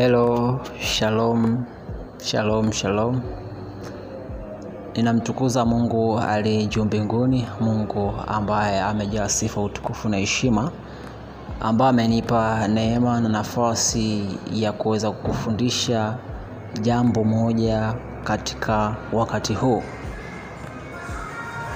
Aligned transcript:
Hello, 0.00 0.58
shalom, 0.80 1.66
shalom, 2.24 2.72
shalom. 2.72 3.20
Ninamtukuza 4.96 5.64
Mungu 5.64 6.18
aliye 6.18 6.66
juu 6.66 6.84
mbinguni, 6.84 7.46
Mungu 7.60 8.14
ambaye 8.26 8.80
amejaa 8.80 9.28
sifa, 9.28 9.60
utukufu 9.60 10.08
na 10.08 10.16
heshima, 10.16 10.70
ambaye 11.60 11.90
amenipa 11.90 12.68
neema 12.68 13.20
na 13.20 13.28
nafasi 13.28 14.26
ya 14.52 14.72
kuweza 14.72 15.10
kukufundisha 15.10 16.14
jambo 16.82 17.24
moja 17.24 17.94
katika 18.24 18.96
wakati 19.12 19.54
huu. 19.54 19.82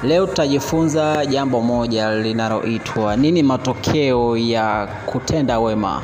Leo 0.02 0.26
tutajifunza 0.26 1.26
jambo 1.26 1.60
moja 1.60 2.10
linaloitwa 2.14 3.16
nini 3.16 3.42
matokeo 3.42 4.36
ya 4.36 4.88
kutenda 5.06 5.60
wema. 5.60 6.02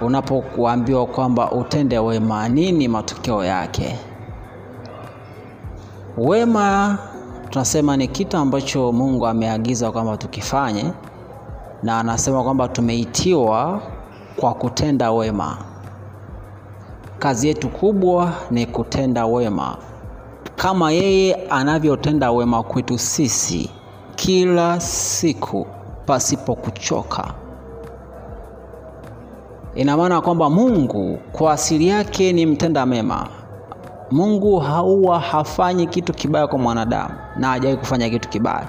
Unapokuambiwa 0.00 1.06
kwamba 1.06 1.52
utende 1.52 1.98
wema, 1.98 2.48
nini 2.48 2.88
matokeo 2.88 3.44
yake? 3.44 3.98
Wema 6.18 6.98
tunasema 7.50 7.96
ni 7.96 8.08
kitu 8.08 8.36
ambacho 8.36 8.92
Mungu 8.92 9.26
ameagiza 9.26 9.92
kwamba 9.92 10.16
tukifanye, 10.16 10.84
na 11.82 11.98
anasema 11.98 12.42
kwamba 12.42 12.68
tumeitiwa 12.68 13.82
kwa 14.36 14.54
kutenda 14.54 15.12
wema. 15.12 15.56
Kazi 17.18 17.48
yetu 17.48 17.68
kubwa 17.68 18.32
ni 18.50 18.66
kutenda 18.66 19.26
wema, 19.26 19.76
kama 20.56 20.92
yeye 20.92 21.34
anavyotenda 21.34 22.30
wema 22.32 22.62
kwetu 22.62 22.98
sisi 22.98 23.70
kila 24.16 24.80
siku 24.80 25.66
pasipo 26.06 26.54
kuchoka. 26.54 27.34
Ina 29.74 29.96
maana 29.96 30.20
kwamba 30.20 30.50
Mungu 30.50 31.18
kwa 31.32 31.52
asili 31.52 31.88
yake 31.88 32.32
ni 32.32 32.46
mtenda 32.46 32.86
mema. 32.86 33.26
Mungu 34.10 34.58
hauwa 34.58 35.20
hafanyi 35.20 35.86
kitu 35.86 36.12
kibaya 36.12 36.46
kwa 36.46 36.58
mwanadamu 36.58 37.14
na 37.36 37.48
hajawahi 37.48 37.78
kufanya 37.78 38.10
kitu 38.10 38.28
kibaya, 38.28 38.68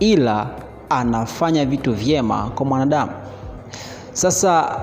ila 0.00 0.46
anafanya 0.90 1.64
vitu 1.66 1.92
vyema 1.92 2.50
kwa 2.54 2.66
mwanadamu. 2.66 3.12
Sasa 4.12 4.80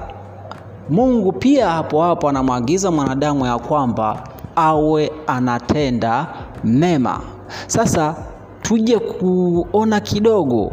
Mungu 0.90 1.32
pia 1.32 1.70
hapo 1.70 2.02
hapo 2.02 2.30
anamwagiza 2.30 2.92
mwanadamu 2.92 3.46
ya 3.46 3.60
kwamba 3.60 4.24
awe 4.56 5.12
anatenda 5.28 6.28
mema. 6.64 7.20
Sasa 7.68 8.16
tuje 8.62 9.00
kuona 9.00 10.00
kidogo 10.00 10.72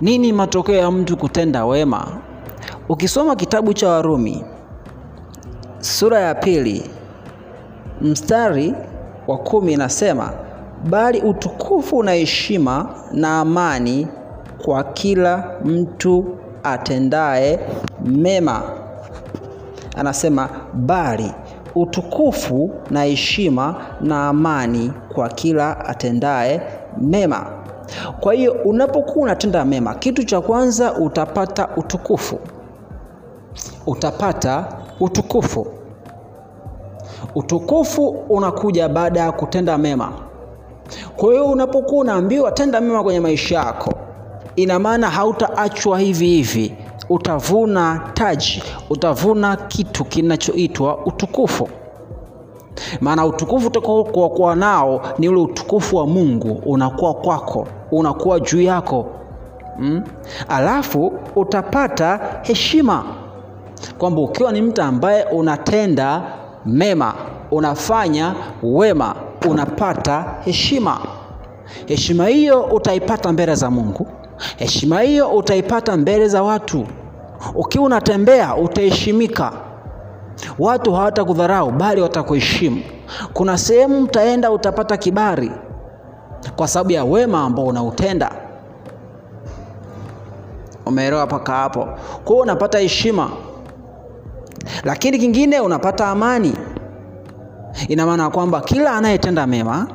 nini 0.00 0.32
matokeo 0.32 0.74
ya 0.74 0.90
mtu 0.90 1.16
kutenda 1.16 1.64
wema. 1.64 2.06
Ukisoma 2.88 3.36
kitabu 3.36 3.72
cha 3.74 3.88
Warumi 3.88 4.44
sura 5.80 6.20
ya 6.20 6.34
pili 6.34 6.90
mstari 8.00 8.74
wa 9.26 9.38
kumi 9.38 9.72
inasema, 9.72 10.32
bali 10.90 11.20
utukufu 11.20 12.02
na 12.02 12.12
heshima 12.12 12.88
na 13.12 13.40
amani 13.40 14.08
kwa 14.64 14.84
kila 14.84 15.50
mtu 15.64 16.24
atendaye 16.62 17.60
mema. 18.04 18.62
Anasema 19.96 20.48
bali 20.74 21.32
utukufu 21.74 22.70
na 22.90 23.02
heshima 23.04 23.74
na 24.00 24.28
amani 24.28 24.92
kwa 25.14 25.28
kila 25.28 25.84
atendaye 25.86 26.62
mema. 27.00 27.46
Kwa 28.20 28.34
hiyo 28.34 28.52
unapokuwa 28.64 29.24
unatenda 29.24 29.64
mema, 29.64 29.94
kitu 29.94 30.24
cha 30.24 30.40
kwanza 30.40 30.92
utapata 30.94 31.68
utukufu, 31.76 32.38
utapata 33.86 34.64
utukufu. 35.00 35.66
Utukufu 37.34 38.08
unakuja 38.08 38.88
baada 38.88 39.20
ya 39.20 39.32
kutenda 39.32 39.78
mema. 39.78 40.12
Kwa 41.16 41.30
hiyo 41.32 41.46
unapokuwa 41.46 42.00
unaambiwa 42.00 42.52
tenda 42.52 42.80
mema 42.80 43.02
kwenye 43.02 43.20
maisha 43.20 43.56
yako, 43.58 43.92
ina 44.56 44.78
maana 44.78 45.10
hautaachwa 45.10 45.98
hivi 46.00 46.26
hivi, 46.26 46.76
utavuna 47.08 48.10
taji, 48.14 48.62
utavuna 48.90 49.56
kitu 49.56 50.04
kinachoitwa 50.04 50.98
utukufu. 51.06 51.68
Maana 53.00 53.26
utukufu 53.26 53.66
utakaokuwa 53.66 54.56
nao 54.56 55.00
ni 55.18 55.28
ule 55.28 55.40
utukufu 55.40 55.96
wa 55.96 56.06
Mungu 56.06 56.62
unakuwa 56.66 57.14
kwako, 57.14 57.66
unakuwa 57.90 58.40
juu 58.40 58.60
yako 58.62 59.06
mm? 59.78 60.02
Alafu 60.48 61.12
utapata 61.36 62.20
heshima, 62.42 63.04
kwamba 63.98 64.20
ukiwa 64.20 64.52
ni 64.52 64.62
mtu 64.62 64.82
ambaye 64.82 65.24
unatenda 65.24 66.22
mema, 66.66 67.14
unafanya 67.50 68.34
wema, 68.62 69.14
unapata 69.48 70.24
heshima. 70.44 70.98
Heshima 71.86 72.26
hiyo 72.26 72.62
utaipata 72.62 73.32
mbele 73.32 73.54
za 73.54 73.70
Mungu, 73.70 74.06
heshima 74.56 75.00
hiyo 75.00 75.28
utaipata 75.30 75.96
mbele 75.96 76.28
za 76.28 76.42
watu. 76.42 76.86
Ukiwa 77.54 77.84
unatembea 77.84 78.56
utaheshimika, 78.56 79.52
watu 80.58 80.92
hawatakudharau 80.92 81.70
bali 81.70 82.00
watakuheshimu. 82.00 82.82
Kuna 83.32 83.58
sehemu 83.58 84.02
utaenda 84.04 84.50
utapata 84.50 84.96
kibali 84.96 85.52
kwa 86.56 86.68
sababu 86.68 86.92
ya 86.92 87.04
wema 87.04 87.42
ambao 87.44 87.64
unautenda. 87.66 88.30
Umeelewa 90.86 91.26
mpaka 91.26 91.52
hapo? 91.52 91.84
Kwa 92.24 92.26
hiyo 92.32 92.38
unapata 92.42 92.78
heshima, 92.78 93.30
lakini 94.84 95.18
kingine 95.18 95.60
unapata 95.60 96.06
amani. 96.08 96.54
Ina 97.88 98.06
maana 98.06 98.30
kwamba 98.30 98.60
kila 98.60 98.92
anayetenda 98.96 99.46
mema, 99.46 99.86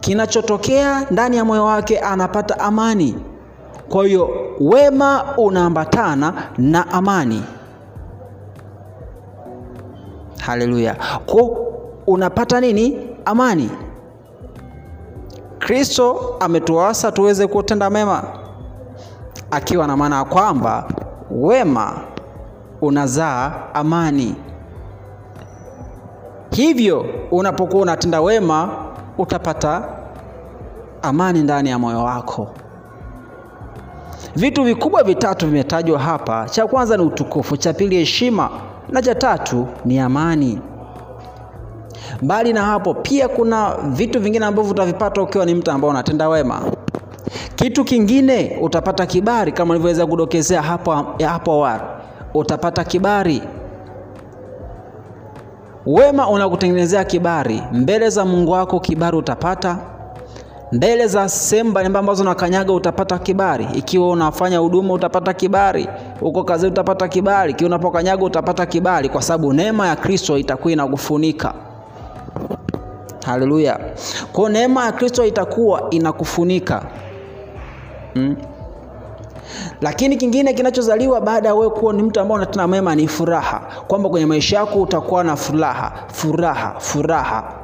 kinachotokea 0.00 1.06
ndani 1.10 1.36
ya 1.36 1.44
moyo 1.44 1.64
wake 1.64 1.98
anapata 1.98 2.58
amani. 2.60 3.16
Kwa 3.88 4.06
hiyo 4.06 4.30
wema 4.60 5.24
unaambatana 5.36 6.32
na 6.58 6.88
amani. 6.88 7.42
Haleluya! 10.38 10.96
Kwa 11.26 11.50
unapata 12.06 12.60
nini? 12.60 12.98
Amani. 13.24 13.70
Kristo 15.58 16.36
ametuasa 16.40 17.12
tuweze 17.12 17.46
kutenda 17.46 17.90
mema, 17.90 18.24
akiwa 19.50 19.86
na 19.86 19.96
maana 19.96 20.16
ya 20.16 20.24
kwamba 20.24 20.88
wema 21.30 22.00
unazaa 22.82 23.52
amani. 23.74 24.34
Hivyo 26.50 27.04
unapokuwa 27.30 27.82
unatenda 27.82 28.20
wema 28.20 28.70
utapata 29.18 29.84
amani 31.02 31.42
ndani 31.42 31.70
ya 31.70 31.78
moyo 31.78 32.04
wako. 32.04 32.48
Vitu 34.36 34.64
vikubwa 34.64 35.02
vitatu 35.02 35.46
vimetajwa 35.46 35.98
hapa. 35.98 36.46
Cha 36.50 36.66
kwanza 36.66 36.96
ni 36.96 37.02
utukufu, 37.02 37.56
cha 37.56 37.72
pili 37.72 37.96
heshima, 37.96 38.50
na 38.88 39.02
cha 39.02 39.14
tatu 39.14 39.66
ni 39.84 39.98
amani. 39.98 40.60
Mbali 42.22 42.52
na 42.52 42.62
hapo, 42.64 42.94
pia 42.94 43.28
kuna 43.28 43.76
vitu 43.88 44.20
vingine 44.20 44.46
ambavyo 44.46 44.70
utavipata 44.70 45.22
ukiwa 45.22 45.44
ni 45.46 45.54
mtu 45.54 45.70
ambaye 45.70 45.90
unatenda 45.90 46.28
wema. 46.28 46.60
Kitu 47.56 47.84
kingine 47.84 48.58
utapata 48.60 49.06
kibali, 49.06 49.52
kama 49.52 49.74
nilivyoweza 49.74 50.06
kudokezea 50.06 50.62
hapo 50.62 50.92
hapo 51.28 51.52
awali, 51.52 51.82
utapata 52.34 52.84
kibali. 52.84 53.42
Wema 55.86 56.30
unakutengenezea 56.30 57.04
kibali 57.04 57.62
mbele 57.72 58.10
za 58.10 58.24
Mungu 58.24 58.50
wako, 58.52 58.80
kibali 58.80 59.16
utapata 59.16 59.78
mbele 60.72 61.06
za 61.06 61.28
sehemu 61.28 61.70
mbalimbali 61.70 62.00
ambazo 62.00 62.22
unakanyaga 62.22 62.72
utapata 62.72 63.18
kibali. 63.18 63.68
Ikiwa 63.74 64.08
unafanya 64.08 64.58
huduma 64.58 64.94
utapata 64.94 65.32
kibali, 65.34 65.88
uko 66.20 66.44
kazi 66.44 66.66
utapata 66.66 67.08
kibali, 67.08 67.52
ikiwa 67.52 67.68
unapokanyaga 67.68 68.24
utapata 68.24 68.66
kibali, 68.66 69.08
kwa 69.08 69.22
sababu 69.22 69.52
neema 69.52 69.86
ya 69.88 69.96
Kristo 69.96 70.38
itakuwa 70.38 70.72
inakufunika. 70.72 71.54
Haleluya! 73.26 73.80
Kwa 74.32 74.50
neema 74.50 74.84
ya 74.84 74.92
Kristo 74.92 75.24
itakuwa 75.24 75.86
inakufunika 75.90 76.82
hmm. 78.14 78.36
Lakini 79.80 80.16
kingine 80.16 80.52
kinachozaliwa 80.54 81.20
baada 81.20 81.48
ya 81.48 81.54
wewe 81.54 81.70
kuwa 81.70 81.92
ni 81.92 82.02
mtu 82.02 82.20
ambaye 82.20 82.36
unatenda 82.36 82.66
mema 82.66 82.94
ni 82.94 83.08
furaha, 83.08 83.60
kwamba 83.86 84.08
kwenye 84.08 84.26
maisha 84.26 84.56
yako 84.56 84.78
utakuwa 84.82 85.24
na 85.24 85.36
furaha, 85.36 85.92
furaha, 86.12 86.74
furaha 86.78 87.62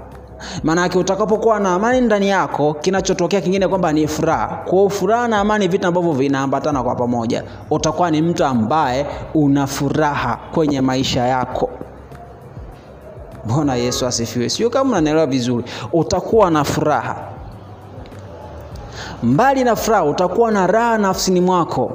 maana 0.63 0.83
yake 0.83 0.99
utakapokuwa 0.99 1.61
na 1.61 1.75
amani 1.75 2.01
ndani 2.01 2.29
yako, 2.29 2.75
kinachotokea 2.75 3.41
kingine 3.41 3.69
kwamba 3.69 3.93
ni 3.93 4.09
furaha. 4.09 4.47
Kwa 4.65 4.91
furaha 4.91 5.29
na 5.29 5.39
amani, 5.41 5.69
vitu 5.69 5.87
ambavyo 5.87 6.13
vinaambatana 6.13 6.83
kwa 6.83 6.95
pamoja, 6.95 7.45
utakuwa 7.71 8.11
ni 8.11 8.23
mtu 8.23 8.45
ambaye 8.45 9.07
una 9.35 9.67
furaha 9.67 10.39
kwenye 10.55 10.81
maisha 10.81 11.21
yako. 11.27 11.71
Bwana 13.45 13.75
Yesu 13.75 14.07
asifiwe. 14.07 14.49
Sio 14.49 14.71
kama 14.71 14.91
unanielewa 14.91 15.27
vizuri, 15.27 15.65
utakuwa 15.93 16.51
na 16.51 16.65
furaha. 16.65 17.17
Mbali 19.23 19.65
na 19.65 19.77
furaha, 19.77 20.05
utakuwa 20.05 20.51
na 20.51 20.67
raha 20.67 20.99
nafsini 20.99 21.41
mwako. 21.41 21.93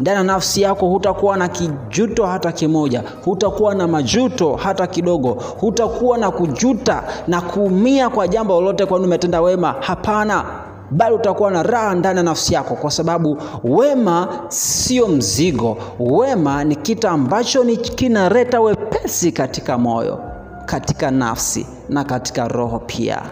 ndani 0.00 0.16
ya 0.16 0.22
nafsi 0.24 0.62
yako 0.62 0.86
hutakuwa 0.86 1.36
na 1.36 1.48
kijuto 1.48 2.26
hata 2.26 2.52
kimoja, 2.52 3.02
hutakuwa 3.24 3.74
na 3.74 3.88
majuto 3.88 4.56
hata 4.56 4.86
kidogo, 4.86 5.36
hutakuwa 5.60 6.18
na 6.18 6.30
kujuta 6.30 7.02
na 7.26 7.40
kuumia 7.40 8.08
kwa 8.10 8.28
jambo 8.28 8.54
lolote, 8.54 8.86
kwani 8.86 9.04
umetenda 9.04 9.40
wema. 9.40 9.74
Hapana, 9.80 10.44
bali 10.90 11.14
utakuwa 11.14 11.50
na 11.50 11.62
raha 11.62 11.94
ndani 11.94 12.16
ya 12.16 12.22
nafsi 12.22 12.54
yako, 12.54 12.74
kwa 12.74 12.90
sababu 12.90 13.36
wema 13.64 14.28
sio 14.48 15.08
mzigo. 15.08 15.76
Wema 16.00 16.64
ni 16.64 16.76
kitu 16.76 17.08
ambacho 17.08 17.64
ni 17.64 17.76
kinaleta 17.76 18.60
wepesi 18.60 19.32
katika 19.32 19.78
moyo, 19.78 20.18
katika 20.66 21.10
nafsi 21.10 21.66
na 21.88 22.04
katika 22.04 22.48
roho 22.48 22.78
pia. 22.86 23.22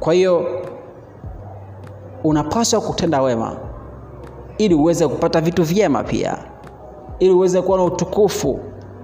Kwa 0.00 0.14
hiyo 0.14 0.46
unapaswa 2.24 2.80
kutenda 2.80 3.22
wema 3.22 3.56
ili 4.58 4.74
uweze 4.74 5.08
kupata 5.08 5.40
vitu 5.40 5.62
vyema 5.64 6.04
pia, 6.04 6.38
ili 7.18 7.30
uweze 7.30 7.62
kuwa 7.62 7.78
na 7.78 7.84
utukufu, 7.84 8.58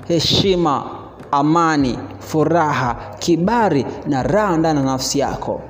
heshima, 0.09 0.85
amani, 1.31 1.99
furaha, 2.19 2.97
kibali 3.19 3.87
na 4.07 4.23
raha 4.23 4.57
ndani 4.57 4.79
ya 4.79 4.85
nafsi 4.85 5.19
yako. 5.19 5.61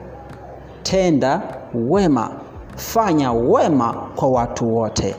Tenda 0.82 1.43
wema, 1.75 2.31
fanya 2.76 3.32
wema 3.32 3.93
kwa 4.17 4.28
watu 4.28 4.76
wote. 4.76 5.14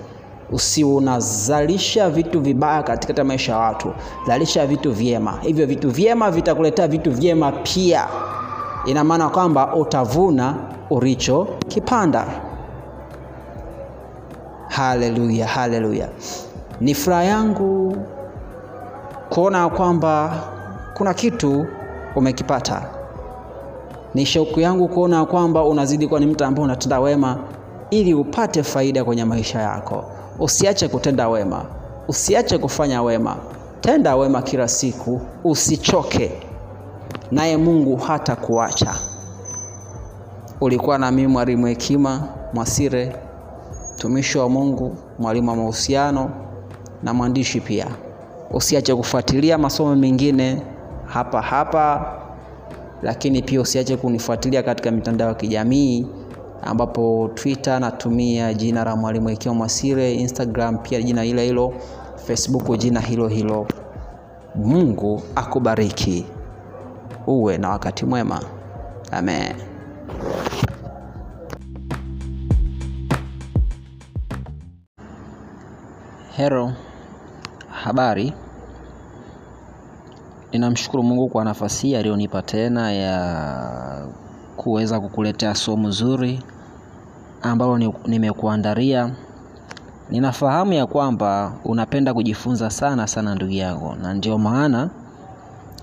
Usiwe 0.51 0.93
unazalisha 0.93 2.09
vitu 2.09 2.39
vibaya 2.41 2.83
katika 2.83 3.23
maisha 3.23 3.51
ya 3.51 3.57
watu, 3.57 3.93
zalisha 4.27 4.67
vitu 4.67 4.91
vyema. 4.91 5.37
Hivyo 5.41 5.65
vitu 5.65 5.89
vyema 5.91 6.31
vitakuletea 6.31 6.87
vitu 6.87 7.11
vyema 7.11 7.51
pia. 7.51 8.07
Ina 8.87 9.03
maana 9.03 9.29
kwamba 9.29 9.75
utavuna 9.75 10.55
ulichokipanda. 10.89 12.25
Haleluya, 14.69 15.47
haleluya! 15.47 16.09
Ni 16.81 16.93
furaha 16.93 17.23
yangu 17.23 17.97
kuona 19.29 19.69
kwamba 19.69 20.33
kuna 20.93 21.13
kitu 21.13 21.65
umekipata. 22.15 22.81
Ni 24.15 24.25
shauku 24.25 24.59
yangu 24.59 24.87
kuona 24.87 25.25
kwamba 25.25 25.63
unazidi 25.63 26.07
kuwa 26.07 26.19
ni 26.19 26.25
mtu 26.25 26.45
ambaye 26.45 26.63
unatenda 26.65 26.99
wema 26.99 27.37
ili 27.89 28.13
upate 28.13 28.63
faida 28.63 29.03
kwenye 29.03 29.25
maisha 29.25 29.61
yako. 29.61 30.03
Usiache 30.39 30.87
kutenda 30.87 31.29
wema, 31.29 31.65
usiache 32.07 32.57
kufanya 32.57 33.01
wema. 33.03 33.35
Tenda 33.81 34.15
wema 34.15 34.41
kila 34.41 34.67
siku, 34.67 35.21
usichoke, 35.43 36.31
naye 37.31 37.57
Mungu 37.57 37.95
hata 37.95 38.35
kuacha. 38.35 38.93
Ulikuwa 40.61 40.97
na 40.97 41.11
mimi 41.11 41.27
mwalimu 41.27 41.65
Hekima 41.67 42.27
Mwasire, 42.53 43.15
mtumishi 43.95 44.37
wa 44.37 44.49
Mungu, 44.49 44.95
mwalimu 45.19 45.49
wa 45.49 45.55
mahusiano 45.55 46.29
na 47.03 47.13
mwandishi 47.13 47.61
pia. 47.61 47.87
Usiache 48.51 48.95
kufuatilia 48.95 49.57
masomo 49.57 49.95
mengine 49.95 50.61
hapa 51.05 51.41
hapa, 51.41 52.13
lakini 53.01 53.41
pia 53.41 53.61
usiache 53.61 53.97
kunifuatilia 53.97 54.63
katika 54.63 54.91
mitandao 54.91 55.27
ya 55.29 55.33
kijamii 55.35 56.07
ambapo 56.61 57.29
Twitter 57.33 57.79
natumia 57.79 58.53
jina 58.53 58.83
la 58.83 58.95
mwalimu 58.95 59.27
Hekima 59.29 59.53
Mwasire, 59.55 60.13
Instagram 60.15 60.77
pia 60.77 61.01
jina 61.01 61.21
hilo 61.23 61.41
hilo, 61.41 61.73
Facebook 62.15 62.77
jina 62.77 62.99
hilo 62.99 63.27
hilo. 63.27 63.67
Mungu 64.55 65.21
akubariki, 65.35 66.25
uwe 67.27 67.57
na 67.57 67.69
wakati 67.69 68.05
mwema. 68.05 68.41
Amen. 69.11 69.55
Hero, 76.35 76.71
habari. 77.83 78.33
Ninamshukuru 80.51 81.03
Mungu 81.03 81.27
kwa 81.29 81.43
nafasi 81.45 81.87
hii 81.87 81.95
aliyonipa 81.95 82.41
tena 82.41 82.91
ya 82.91 84.07
kuweza 84.57 84.99
kukuletea 84.99 85.55
somo 85.55 85.91
zuri 85.91 86.41
ambalo 87.41 87.77
nimekuandalia. 88.07 89.11
Ninafahamu 90.09 90.73
ya 90.73 90.85
kwamba 90.85 91.53
unapenda 91.65 92.13
kujifunza 92.13 92.69
sana 92.69 93.07
sana, 93.07 93.35
ndugu 93.35 93.51
yangu, 93.51 93.95
na 94.01 94.13
ndio 94.13 94.37
maana 94.37 94.89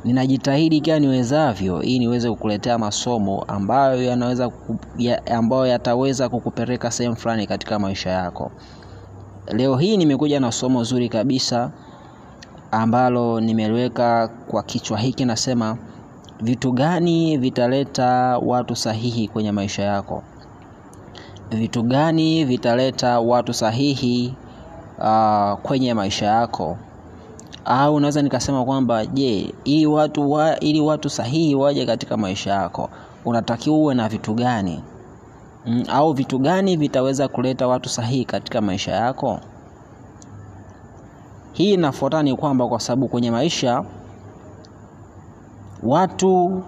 ninajitahidi 0.05 0.81
kila 0.81 0.99
niwezavyo 0.99 1.83
ili 1.83 1.99
niweze 1.99 2.31
kukuletea 2.31 2.79
masomo 2.79 3.43
ambayo 3.43 4.03
yanaweza 4.03 4.51
ya, 4.99 5.27
ambayo 5.27 5.67
yataweza 5.67 6.29
kukupeleka 6.29 6.91
sehemu 6.91 7.17
fulani 7.17 7.47
katika 7.47 7.79
maisha 7.79 8.11
yako. 8.11 8.51
Leo 9.47 9.77
hii 9.77 9.97
nimekuja 9.97 10.41
na 10.41 10.53
somo 10.53 10.85
zuri 10.85 11.09
kabisa 11.09 11.71
ambalo 12.71 13.41
nimeliweka 13.41 14.29
kwa 14.29 14.63
kichwa 14.63 14.99
hiki, 14.99 15.25
nasema 15.25 15.79
vitu 16.41 16.73
gani 16.73 17.37
vitaleta 17.37 18.39
watu 18.39 18.77
sahihi 18.77 19.29
kwenye 19.29 19.53
maisha 19.53 19.83
yako? 19.83 20.23
Vitu 21.51 21.83
gani 21.83 22.45
vitaleta 22.45 23.21
watu 23.21 23.55
sahihi 23.55 24.35
uh, 24.99 25.53
kwenye 25.63 25.95
maisha 25.95 26.27
yako? 26.27 26.79
Au 27.65 28.01
naweza 28.01 28.23
nikasema 28.23 28.65
kwamba 28.65 29.07
je, 29.07 29.55
ili 29.65 29.87
watu 29.87 30.31
wa, 30.31 30.61
ili 30.61 30.81
watu 30.81 31.11
sahihi 31.11 31.55
waje 31.55 31.87
katika 31.87 32.17
maisha 32.17 32.51
yako 32.51 32.91
unatakiwa 33.25 33.77
uwe 33.77 33.95
na 33.95 34.09
vitu 34.09 34.35
gani? 34.35 34.83
Mm, 35.67 35.85
au 35.89 36.13
vitu 36.13 36.39
gani 36.39 36.77
vitaweza 36.77 37.29
kuleta 37.29 37.67
watu 37.69 37.89
sahihi 37.89 38.25
katika 38.25 38.61
maisha 38.61 38.93
yako? 38.93 39.41
Hii 41.53 41.73
inafuatana 41.73 42.23
ni 42.23 42.37
kwamba 42.37 42.69
kwa 42.69 42.81
sababu 42.81 43.09
kwenye 43.09 43.31
maisha 43.31 43.85
watu 45.83 46.63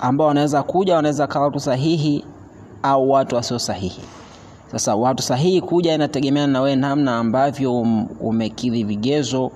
ambao 0.00 0.26
wanaweza 0.26 0.62
kuja 0.62 0.96
wanaweza 0.96 1.26
kawa 1.26 1.44
watu 1.44 1.60
sahihi 1.60 2.24
au 2.82 3.10
watu 3.10 3.34
wasio 3.36 3.58
sahihi. 3.58 4.00
Sasa 4.72 4.94
watu 4.94 5.22
sahihi 5.22 5.60
kuja 5.60 5.94
inategemeana 5.94 6.52
na 6.52 6.60
wewe 6.60 6.76
namna 6.76 7.16
ambavyo 7.18 7.80
umekidhi 8.20 8.84
vigezo 8.84 9.50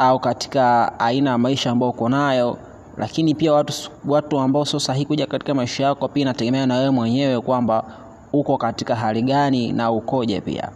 au 0.00 0.18
katika 0.18 0.92
aina 1.00 1.30
ya 1.30 1.38
maisha 1.38 1.70
ambayo 1.70 1.90
uko 1.90 2.08
nayo, 2.08 2.56
lakini 2.96 3.34
pia 3.34 3.52
watu, 3.52 3.72
watu 4.08 4.38
ambao 4.40 4.64
sio 4.64 4.80
sahihi 4.80 5.06
kuja 5.06 5.26
katika 5.26 5.54
maisha 5.54 5.84
yako 5.84 6.08
pia 6.08 6.22
inategemea 6.22 6.66
na 6.66 6.76
wewe 6.76 6.90
mwenyewe 6.90 7.40
kwamba 7.40 7.84
uko 8.32 8.56
katika 8.58 8.96
hali 8.96 9.22
gani 9.22 9.72
na 9.72 9.90
ukoje 9.90 10.40
pia. 10.40 10.68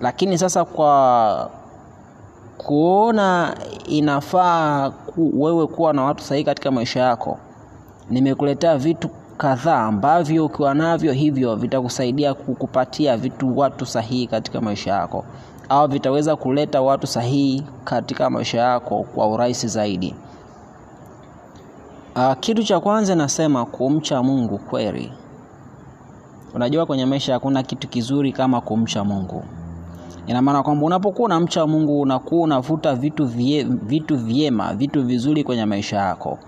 Lakini 0.00 0.38
sasa 0.38 0.64
kwa 0.64 1.50
kuona 2.58 3.54
inafaa 3.86 4.92
wewe 5.16 5.66
kuwa 5.66 5.92
na 5.92 6.02
watu 6.04 6.24
sahihi 6.24 6.44
katika 6.44 6.70
maisha 6.70 7.00
yako, 7.00 7.38
nimekuletea 8.10 8.78
vitu 8.78 9.08
kadhaa 9.36 9.78
ambavyo 9.84 10.44
ukiwa 10.46 10.74
navyo 10.74 11.12
hivyo 11.12 11.56
vitakusaidia 11.56 12.34
kukupatia 12.34 13.16
vitu 13.16 13.58
watu 13.58 13.86
sahihi 13.86 14.26
katika 14.26 14.60
maisha 14.60 14.90
yako, 14.92 15.24
au 15.68 15.88
vitaweza 15.88 16.36
kuleta 16.36 16.82
watu 16.82 17.06
sahihi 17.06 17.62
katika 17.84 18.30
maisha 18.30 18.58
yako 18.60 19.06
kwa 19.14 19.28
urahisi 19.28 19.68
zaidi. 19.68 20.14
Uh, 22.16 22.32
kitu 22.40 22.62
cha 22.64 22.80
kwanza 22.80 23.14
nasema 23.14 23.64
kumcha 23.64 24.22
Mungu 24.22 24.58
kweli. 24.58 25.12
Unajua, 26.54 26.86
kwenye 26.86 27.06
maisha 27.06 27.32
hakuna 27.32 27.62
kitu 27.62 27.88
kizuri 27.88 28.32
kama 28.32 28.60
kumcha 28.60 29.04
Mungu. 29.04 29.44
Ina 30.26 30.42
maana 30.42 30.62
kwamba 30.62 30.86
unapokuwa 30.86 31.26
unamcha 31.26 31.66
Mungu 31.66 32.00
unakuwa 32.00 32.42
unavuta 32.42 32.94
vitu 32.94 33.26
vie, 33.26 33.62
vitu 33.64 34.16
vyema, 34.16 34.74
vitu 34.74 35.02
vizuri 35.04 35.44
kwenye 35.44 35.64
maisha 35.66 35.96
yako, 35.96 36.38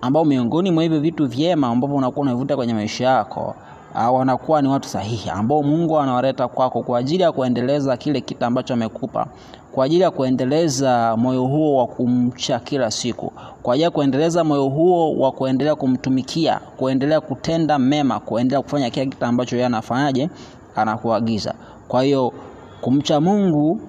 ambao 0.00 0.24
miongoni 0.24 0.70
mwa 0.70 0.82
hivyo 0.82 1.00
vitu 1.00 1.26
vyema 1.26 1.66
ambavyo 1.68 1.96
unakuwa 1.96 2.22
unavuta 2.26 2.56
kwenye 2.56 2.74
maisha 2.74 3.04
yako 3.06 3.54
wanakuwa 3.94 4.62
ni 4.62 4.68
watu 4.68 4.88
sahihi 4.88 5.30
ambao 5.30 5.62
Mungu 5.62 5.98
anawaleta 5.98 6.48
kwako 6.48 6.82
kwa 6.82 6.98
ajili 6.98 7.22
ya 7.22 7.32
kuendeleza 7.32 7.96
kile 7.96 8.20
kitu 8.20 8.44
ambacho 8.44 8.74
amekupa, 8.74 9.26
kwa 9.72 9.84
ajili 9.84 10.02
ya 10.02 10.10
kuendeleza 10.10 11.16
moyo 11.16 11.42
huo 11.44 11.76
wa 11.76 11.86
kumcha 11.86 12.58
kila 12.58 12.90
siku, 12.90 13.32
kwa 13.62 13.74
ajili 13.74 13.84
ya 13.84 13.90
kuendeleza 13.90 14.44
moyo 14.44 14.64
huo 14.68 15.12
wa 15.18 15.32
kuendelea 15.32 15.74
kumtumikia, 15.74 16.60
kuendelea 16.76 17.20
kutenda 17.20 17.78
mema, 17.78 18.20
kuendelea 18.20 18.62
kufanya 18.62 18.90
kile 18.90 19.06
kitu 19.06 19.24
ambacho 19.24 19.56
yeye 19.56 19.66
anafanyaje, 19.66 20.30
anakuagiza. 20.76 21.54
Kwa 21.88 22.02
hiyo 22.02 22.32
kumcha 22.80 23.20
Mungu 23.20 23.80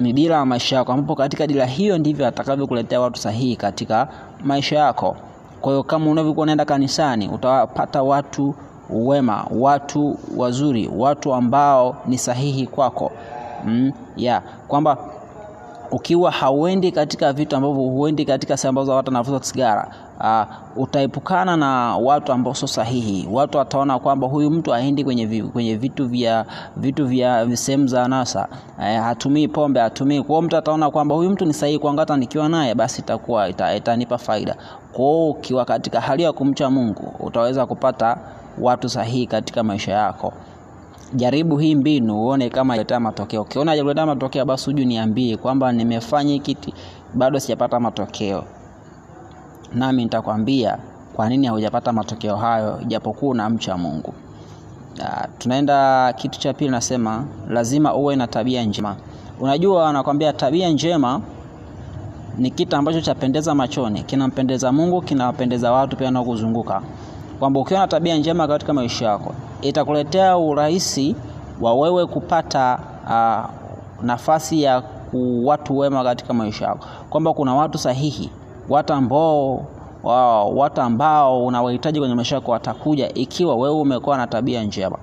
ni 0.00 0.12
dira 0.12 0.36
ya 0.36 0.44
maisha 0.46 0.76
yako, 0.76 0.92
ambapo 0.92 1.14
katika 1.14 1.46
dira 1.46 1.66
hiyo 1.66 1.98
ndivyo 1.98 2.26
atakavyokuletea 2.26 3.00
watu 3.00 3.20
sahihi 3.20 3.56
katika 3.56 4.08
maisha 4.44 4.78
yako. 4.78 5.16
Kwa 5.60 5.72
hiyo 5.72 5.82
kama 5.82 6.10
unavyokuwa 6.10 6.42
unaenda 6.42 6.64
kanisani, 6.64 7.28
utawapata 7.28 8.02
watu 8.02 8.54
wema, 8.90 9.46
watu 9.50 10.18
wazuri, 10.36 10.90
watu 10.96 11.34
ambao 11.34 11.96
ni 12.06 12.18
sahihi 12.18 12.66
kwako. 12.66 13.12
Mm, 13.64 13.92
yeah. 14.16 14.42
Kwamba 14.68 14.96
ukiwa 15.90 16.30
hauendi 16.30 16.92
katika 16.92 17.32
vitu 17.32 17.56
ambavyo 17.56 17.82
huendi 17.82 18.24
katika 18.24 18.56
sehemu 18.56 18.78
ambazo 18.80 18.96
watu 18.96 19.08
wanavuta 19.08 19.44
sigara 19.44 19.88
uh, 20.20 20.82
utaepukana 20.82 21.56
na 21.56 21.96
watu 21.96 22.32
ambao 22.32 22.54
sio 22.54 22.68
sahihi. 22.68 23.28
Watu 23.32 23.58
wataona 23.58 23.98
kwamba 23.98 24.26
huyu 24.26 24.50
mtu 24.50 24.74
aendi 24.74 25.04
kwenye, 25.04 25.42
kwenye 25.42 25.76
vitu 25.76 26.08
vya 26.08 26.44
vitu 26.76 27.06
vya 27.06 27.56
sehemu 27.56 27.86
za 27.86 28.02
anasa 28.04 28.48
uh, 28.78 28.84
hatumii 28.84 29.48
pombe, 29.48 29.80
hatumii 29.80 30.22
kwao. 30.22 30.42
Mtu 30.42 30.56
ataona 30.56 30.90
kwamba 30.90 31.14
huyu 31.14 31.30
mtu 31.30 31.44
ni 31.44 31.52
sahihi 31.54 31.78
kwangu, 31.78 32.00
hata 32.00 32.16
nikiwa 32.16 32.48
naye 32.48 32.74
basi 32.74 33.00
itakuwa 33.02 33.48
ita, 33.48 33.74
itanipa 33.76 34.18
faida. 34.18 34.56
Kwao 34.92 35.28
ukiwa 35.30 35.64
katika 35.64 36.00
hali 36.00 36.22
ya 36.22 36.32
kumcha 36.32 36.70
Mungu 36.70 37.14
utaweza 37.20 37.66
kupata 37.66 38.16
watu 38.60 38.88
sahihi 38.88 39.26
katika 39.26 39.62
maisha 39.62 39.92
yako. 39.92 40.32
Jaribu 41.14 41.58
hii 41.58 41.74
mbinu 41.74 42.20
uone 42.22 42.50
kama 42.50 42.74
italeta 42.74 43.00
matokeo. 43.00 43.42
Ukiona 43.42 43.70
haijaleta 43.70 44.06
matokeo, 44.06 44.44
basi 44.44 44.64
huju 44.66 44.84
niambie 44.84 45.36
kwamba 45.36 45.72
nimefanya 45.72 46.32
hiki 46.32 46.74
bado 47.14 47.40
sijapata 47.40 47.80
matokeo, 47.80 48.44
nami 49.74 50.04
nitakwambia 50.04 50.78
kwa 51.14 51.28
nini 51.28 51.46
haujapata 51.46 51.92
matokeo 51.92 52.36
hayo, 52.36 52.80
japokuwa 52.86 53.30
unamcha 53.30 53.76
Mungu. 53.76 54.14
Uh, 55.00 55.24
tunaenda 55.38 56.12
kitu 56.12 56.38
cha 56.40 56.52
pili, 56.54 56.70
nasema 56.70 57.24
lazima 57.48 57.94
uwe 57.94 58.16
na 58.16 58.26
tabia 58.26 58.64
njema. 58.64 58.96
Unajua, 59.40 59.88
anakwambia 59.88 60.32
tabia 60.32 60.68
njema 60.70 61.20
ni 62.38 62.50
kitu 62.50 62.76
ambacho 62.76 63.00
chapendeza 63.00 63.54
machoni, 63.54 64.02
kinampendeza 64.02 64.72
Mungu, 64.72 65.02
kinawapendeza 65.02 65.72
watu 65.72 65.96
pia 65.96 66.06
wanaokuzunguka 66.06 66.82
kwamba 67.38 67.60
ukiwa 67.60 67.80
na 67.80 67.88
tabia 67.88 68.16
njema 68.16 68.48
katika 68.48 68.72
maisha 68.72 69.06
yako 69.06 69.34
itakuletea 69.62 70.38
urahisi 70.38 71.16
wa 71.60 71.74
wewe 71.74 72.06
kupata 72.06 72.78
uh, 73.06 73.50
nafasi 74.04 74.62
ya 74.62 74.82
watu 75.44 75.78
wema 75.78 76.04
katika 76.04 76.34
maisha 76.34 76.64
yako, 76.66 76.86
kwamba 77.10 77.32
kuna 77.32 77.54
watu 77.54 77.78
sahihi, 77.78 78.30
watu 78.68 78.92
ambao 78.92 79.64
wow, 80.02 80.58
watu 80.58 80.80
ambao 80.80 81.46
unawahitaji 81.46 81.98
kwenye 81.98 82.14
maisha 82.14 82.34
yako 82.34 82.50
watakuja 82.52 83.14
ikiwa 83.14 83.54
wewe 83.56 83.74
umekuwa 83.80 84.16
na 84.16 84.26
tabia 84.26 84.62
njema. 84.62 84.98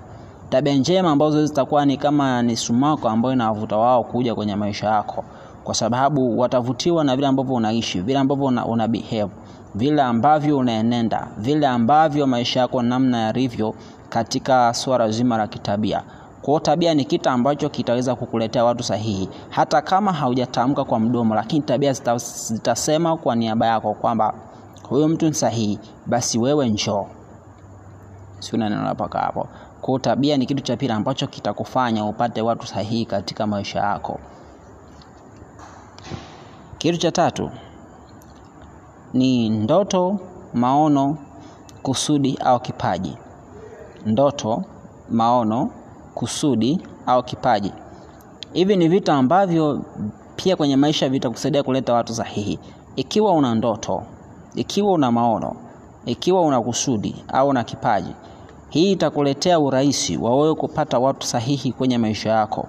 Tabia 0.50 0.76
njema 0.76 1.12
ambazo 1.12 1.46
zitakuwa 1.46 1.86
ni 1.86 1.98
kama 1.98 2.42
ni 2.42 2.56
sumako 2.56 3.10
ambayo 3.10 3.34
inawavuta 3.36 3.78
wao 3.78 4.04
kuja 4.04 4.36
kwenye 4.36 4.56
maisha 4.56 4.88
yako, 4.88 5.24
kwa 5.64 5.76
sababu 5.76 6.40
watavutiwa 6.40 7.04
na 7.04 7.16
vile 7.16 7.28
ambavyo 7.28 7.56
unaishi, 7.56 8.00
vile 8.02 8.20
ambavyo 8.20 8.46
una, 8.46 8.66
una 8.66 8.88
behave 8.88 9.30
vile 9.76 10.02
ambavyo 10.02 10.58
unaenenda, 10.58 11.28
vile 11.38 11.68
ambavyo 11.68 12.28
maisha 12.28 12.60
yako 12.60 12.82
namna 12.82 13.18
yalivyo 13.22 13.76
katika 14.10 14.74
swala 14.74 15.12
zima 15.12 15.38
la 15.38 15.48
kitabia. 15.48 16.04
Kwa 16.42 16.60
tabia 16.60 16.94
ni 16.94 17.06
kitu 17.06 17.30
ambacho 17.30 17.70
kitaweza 17.70 18.16
kukuletea 18.16 18.64
watu 18.64 18.84
sahihi, 18.84 19.30
hata 19.50 19.82
kama 19.82 20.14
haujatamka 20.14 20.84
kwa 20.84 21.00
mdomo, 21.00 21.36
lakini 21.36 21.62
tabia 21.62 21.94
zitasema 22.48 23.18
kwa 23.18 23.36
niaba 23.36 23.68
yako 23.68 23.94
kwamba 23.94 24.34
huyo 24.90 25.08
mtu 25.08 25.26
ni 25.28 25.34
sahihi, 25.34 25.80
basi 26.06 26.40
wewe 26.40 26.70
njoo. 26.70 27.06
Si 28.40 28.58
mpaka 28.58 29.20
hapo? 29.20 29.48
Kwa 29.82 30.00
tabia 30.00 30.38
ni 30.38 30.46
kitu 30.46 30.64
cha 30.64 30.78
pili 30.78 30.94
ambacho 30.94 31.28
kitakufanya 31.28 32.06
upate 32.06 32.42
watu 32.42 32.68
sahihi 32.68 33.06
katika 33.06 33.48
maisha 33.48 33.80
yako. 33.80 34.20
Kitu 36.78 36.98
cha 36.98 37.12
tatu 37.12 37.52
ni 39.16 39.50
ndoto, 39.50 40.20
maono, 40.54 41.18
kusudi 41.84 42.38
au 42.46 42.60
kipaji. 42.60 43.18
Ndoto, 44.06 44.64
maono, 45.10 45.70
kusudi 46.14 46.82
au 47.06 47.24
kipaji, 47.24 47.72
hivi 48.54 48.76
ni 48.76 48.88
vitu 48.88 49.12
ambavyo 49.12 49.82
pia 50.36 50.56
kwenye 50.56 50.76
maisha 50.76 51.10
vitakusaidia 51.10 51.64
kuleta 51.64 51.94
watu 51.94 52.14
sahihi. 52.16 52.60
Ikiwa 52.96 53.32
una 53.34 53.56
ndoto, 53.56 54.04
ikiwa 54.56 54.92
una 54.92 55.12
maono, 55.12 55.56
ikiwa 56.06 56.42
una 56.42 56.62
kusudi 56.62 57.24
au 57.28 57.48
una 57.50 57.64
kipaji, 57.64 58.12
hii 58.70 58.92
itakuletea 58.92 59.60
urahisi 59.60 60.18
wa 60.18 60.56
kupata 60.56 61.00
watu 61.00 61.28
sahihi 61.28 61.72
kwenye 61.72 61.98
maisha 61.98 62.30
yako 62.30 62.68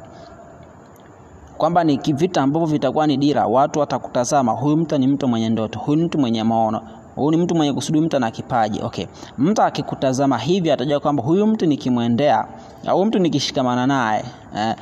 kwamba 1.58 1.84
ni 1.84 1.96
vita 1.96 2.42
ambavyo 2.42 2.66
vitakuwa 2.68 3.06
ni 3.06 3.16
dira. 3.16 3.46
Watu 3.46 3.78
watakutazama, 3.80 4.52
huyu 4.52 4.76
mtu 4.76 4.98
ni 4.98 5.06
mtu 5.06 5.28
mwenye 5.28 5.48
ndoto, 5.48 5.78
huyu 5.78 6.04
mtu 6.04 6.18
mwenye 6.18 6.44
maono, 6.44 6.80
huyu 7.16 7.30
ni 7.30 7.36
mtu 7.36 7.54
mwenye 7.54 7.72
kusudi, 7.72 8.00
mtu 8.00 8.16
ana 8.16 8.30
kipaji. 8.30 8.80
Okay, 8.82 9.06
mtu 9.38 9.62
akikutazama 9.62 10.38
hivi 10.38 10.70
atajua 10.70 11.00
kwamba 11.00 11.22
huyu 11.22 11.46
mtu 11.46 11.66
nikimwendea, 11.66 12.46
au 12.86 13.04
mtu 13.04 13.18
nikishikamana 13.18 13.86
naye, 13.86 14.24
eh, 14.56 14.74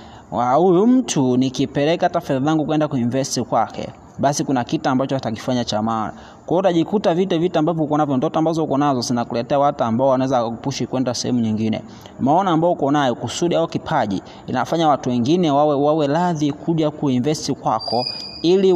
huyu 0.57 0.87
mtu 0.87 1.37
nikipeleka 1.37 2.07
hata 2.07 2.21
fedha 2.21 2.41
zangu 2.45 2.67
kwenda 2.67 2.89
kuinvest 2.89 3.41
kwake, 3.41 3.89
basi 4.19 4.45
kuna 4.45 4.65
kitu 4.65 4.89
ambacho 4.89 5.17
atakifanya 5.17 5.65
cha 5.65 5.83
maana. 5.83 6.13
Kwa 6.47 6.59
utajikuta 6.59 7.15
vite 7.15 7.39
vitu 7.39 7.59
ambavyo 7.59 7.85
uko 7.85 7.99
navyo, 7.99 8.17
ndoto 8.17 8.39
ambazo 8.39 8.65
uko 8.65 8.79
nazo 8.79 9.01
zinakuletea 9.01 9.59
watu 9.59 9.85
ambao 9.85 10.09
wanaweza 10.09 10.45
kukupushi 10.45 10.87
kwenda 10.87 11.15
sehemu 11.15 11.41
nyingine. 11.41 11.83
Maono 12.21 12.51
ambao 12.51 12.73
uko 12.73 12.91
nayo, 12.91 13.15
kusudi 13.15 13.55
au 13.55 13.67
kipaji, 13.69 14.23
inafanya 14.47 14.89
watu 14.89 15.09
wengine 15.11 15.51
wawe 15.51 15.75
wawe 15.75 16.07
radhi 16.07 16.53
kuja 16.53 16.91
kuinvest 16.91 17.53
kwako, 17.53 18.05
ili 18.43 18.73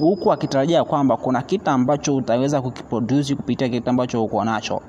huku 0.00 0.28
wakitarajia 0.28 0.84
kwamba 0.84 1.16
kuna 1.16 1.42
kitu 1.42 1.70
ambacho 1.70 2.16
utaweza 2.16 2.62
kukiproduce 2.62 3.34
kupitia 3.34 3.68
kitu 3.68 3.90
ambacho 3.90 4.24
uko 4.24 4.44
nacho. 4.44 4.80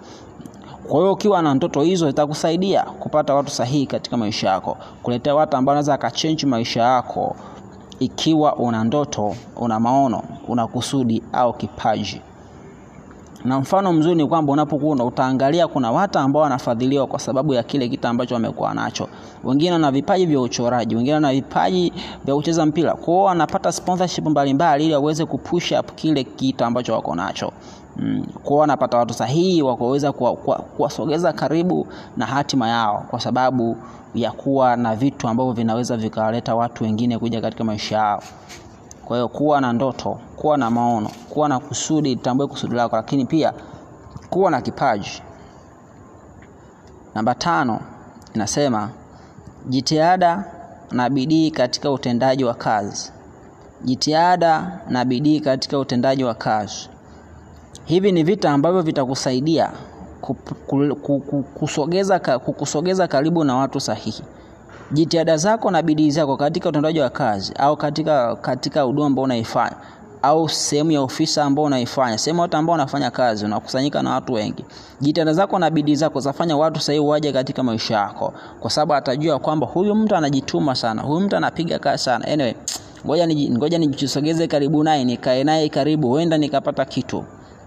Kwa 0.88 1.00
hiyo 1.00 1.14
ukiwa 1.14 1.42
na 1.42 1.54
ndoto 1.54 1.82
hizo 1.82 2.08
zitakusaidia 2.08 2.82
kupata 2.84 3.34
watu 3.36 3.50
sahihi 3.52 3.86
katika 3.86 4.18
maisha 4.18 4.50
yako, 4.50 4.78
kuletea 5.04 5.36
watu 5.36 5.58
ambao 5.58 5.72
wanaweza 5.72 5.94
akachange 5.94 6.46
maisha 6.46 6.82
yako 6.82 7.36
ikiwa 8.00 8.56
una 8.56 8.84
ndoto, 8.84 9.36
una 9.56 9.80
maono, 9.80 10.24
una 10.48 10.68
kusudi 10.68 11.24
au 11.34 11.54
kipaji. 11.54 12.22
Na 13.46 13.60
mfano 13.60 13.94
mzuri 13.94 14.16
ni 14.16 14.28
kwamba 14.28 14.54
unapokuwa 14.54 15.06
utaangalia, 15.06 15.68
kuna 15.68 15.92
watu 15.92 16.20
ambao 16.20 16.42
wanafadhiliwa 16.44 17.08
kwa 17.08 17.20
sababu 17.20 17.54
ya 17.54 17.64
kile 17.64 17.90
kitu 17.90 18.08
ambacho 18.08 18.34
wamekuwa 18.34 18.74
nacho. 18.74 19.08
Wengine 19.44 19.72
wana 19.72 19.92
vipaji 19.92 20.26
vya 20.26 20.40
uchoraji, 20.40 20.96
wengine 20.96 21.14
wana 21.14 21.32
vipaji 21.32 21.94
vya 22.26 22.36
kucheza 22.36 22.66
mpira, 22.66 22.94
kwa 22.94 23.24
wanapata 23.24 23.72
sponsorship 23.72 24.26
mbalimbali 24.28 24.84
ili 24.86 24.94
waweze 24.94 25.26
kupush 25.26 25.72
up 25.72 25.92
kile 25.96 26.24
kitu 26.24 26.66
ambacho 26.66 26.94
wako 26.94 27.16
nacho. 27.16 27.52
Mm, 27.98 28.26
kuwa 28.44 28.60
wanapata 28.60 28.98
watu 28.98 29.14
sahihi 29.14 29.62
wa 29.62 29.78
kuweza 29.78 30.12
kuwasogeza 30.78 31.34
karibu 31.34 31.88
na 32.18 32.26
hatima 32.26 32.70
yao, 32.70 33.06
kwa 33.10 33.20
sababu 33.20 33.78
ya 34.16 34.32
kuwa 34.32 34.76
na 34.76 34.96
vitu 34.96 35.28
ambavyo 35.28 35.54
vinaweza 35.54 35.98
vikawaleta 35.98 36.56
watu 36.56 36.84
wengine 36.84 37.20
kuja 37.20 37.42
katika 37.42 37.64
maisha 37.64 37.98
yao. 37.98 38.24
Kwa 39.06 39.18
hiyo 39.18 39.28
kuwa 39.28 39.62
na 39.62 39.74
ndoto, 39.74 40.20
kuwa 40.36 40.58
na 40.58 40.70
maono, 40.72 41.10
kuwa 41.30 41.50
na 41.50 41.60
kusudi, 41.60 42.16
tambue 42.16 42.48
kusudi 42.48 42.76
lako, 42.76 42.96
lakini 42.96 43.26
pia 43.26 43.54
kuwa 44.30 44.52
na 44.52 44.62
kipaji. 44.62 45.22
Namba 47.16 47.36
tano 47.36 47.80
inasema 48.34 48.90
jitihada 49.70 50.46
na 50.92 51.10
bidii 51.10 51.52
katika 51.52 51.92
utendaji 51.92 52.44
wa 52.44 52.54
kazi. 52.54 53.12
Jitihada 53.84 54.80
na 54.90 55.06
bidii 55.06 55.40
katika 55.40 55.80
utendaji 55.80 56.24
wa 56.24 56.34
kazi. 56.34 56.90
Hivi 57.86 58.12
ni 58.12 58.24
vita 58.24 58.52
ambavyo 58.52 58.82
vitakusaidia 58.82 59.72
kukusogeza, 61.02 62.20
kukusogeza 62.20 63.08
karibu 63.08 63.44
na 63.44 63.56
watu 63.56 63.80
sahihi. 63.80 64.24
Jitihada 64.92 65.38
zako 65.38 65.72
na 65.72 65.82
bidii 65.82 66.12
zako 66.12 66.38
katika 66.38 66.70
utendaji 66.70 67.00
wa 67.00 67.10
kazi 67.10 67.54
au 67.60 67.78
katika 67.78 68.36
katika 68.36 68.82
huduma 68.82 69.08
ambao 69.08 69.24
unaifanya 69.24 69.76
au 70.22 70.50
sehemu 70.50 70.92
ya 70.92 71.02
ofisa 71.02 71.44
ambao 71.44 71.66
unaifanya, 71.66 72.18
sehemu 72.18 72.42
watu 72.42 72.58
ambao 72.58 72.74
unafanya 72.74 73.12
kazi, 73.12 73.46
unakusanyika 73.46 74.02
na 74.04 74.10
watu 74.14 74.34
wengi. 74.34 74.66
Jitihada 75.02 75.34
zako 75.34 75.60
na 75.60 75.70
bidii 75.70 75.96
zako 75.96 76.20
zafanya 76.20 76.58
watu 76.58 76.80
sahihi 76.80 77.06
waje 77.06 77.32
katika 77.32 77.64
maisha 77.64 77.96
yako, 77.96 78.34
kwa 78.60 78.70
sababu 78.72 78.94
atajua 78.94 79.40
kwamba 79.40 79.68
huyu 79.68 79.96
mtu 79.96 80.16
anajituma 80.16 80.76
sana, 80.76 81.02
huyu 81.02 81.20
mtu 81.20 81.36
anapiga 81.38 81.80
kazi 81.80 82.04
sana. 82.04 82.28
Anyway, 82.28 82.54
ngoja 83.06 83.26
ni 83.26 83.50
ngoja 83.50 83.78
nijisogeze 83.78 84.48
karibu 84.48 84.84
naye, 84.84 85.06
nikae 85.06 85.44
naye 85.44 85.70
karibu, 85.70 86.08
huenda 86.10 86.38
nikapata 86.38 86.86
kitu. 86.86 87.24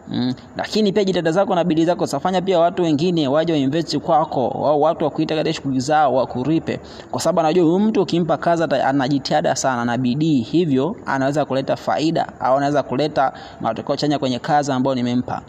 Mm. 0.08 0.34
Lakini 0.56 0.92
pia 0.92 1.04
jitihada 1.04 1.32
zako 1.32 1.54
na 1.54 1.64
bidii 1.64 1.84
zako 1.84 2.06
zafanya 2.06 2.42
pia 2.42 2.58
watu 2.58 2.82
wengine 2.82 3.28
waje 3.28 3.52
wainvest 3.52 3.98
kwako, 3.98 4.46
au 4.66 4.82
watu 4.82 5.04
wakuita 5.04 5.34
katika 5.34 5.52
shughuli 5.54 5.80
zao 5.80 6.14
wakuripe, 6.14 6.80
kwa 7.10 7.20
sababu 7.20 7.40
anajua 7.40 7.64
huyu 7.64 7.78
mtu 7.78 8.02
ukimpa 8.02 8.36
kazi 8.36 8.62
ana 8.64 9.56
sana 9.56 9.84
na 9.84 9.98
bidii, 9.98 10.40
hivyo 10.40 10.96
anaweza 11.06 11.44
kuleta 11.44 11.76
faida 11.76 12.40
au 12.40 12.56
anaweza 12.56 12.82
kuleta 12.82 13.32
matokeo 13.60 13.96
chanya 13.96 14.18
kwenye 14.18 14.38
kazi 14.38 14.72
ambayo 14.72 14.94
nimempa. 14.94 15.42